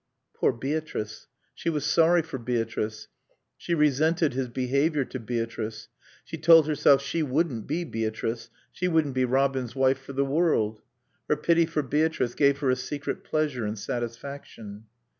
Poor 0.33 0.51
Beatrice. 0.51 1.27
She 1.53 1.69
was 1.69 1.85
sorry 1.85 2.23
for 2.23 2.39
Beatrice. 2.39 3.07
She 3.55 3.75
resented 3.75 4.33
his 4.33 4.47
behavior 4.49 5.05
to 5.05 5.19
Beatrice. 5.19 5.89
She 6.23 6.39
told 6.39 6.65
herself 6.65 7.03
she 7.03 7.21
wouldn't 7.21 7.67
be 7.67 7.83
Beatrice, 7.83 8.49
she 8.71 8.87
wouldn't 8.87 9.13
be 9.13 9.25
Robin's 9.25 9.75
wife 9.75 9.99
for 9.99 10.13
the 10.13 10.25
world. 10.25 10.81
Her 11.29 11.35
pity 11.37 11.67
for 11.67 11.83
Beatrice 11.83 12.33
gave 12.33 12.57
her 12.61 12.71
a 12.71 12.75
secret 12.75 13.23
pleasure 13.23 13.63
and 13.63 13.77
satisfaction. 13.77 14.85